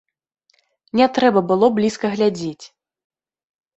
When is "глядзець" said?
2.17-2.65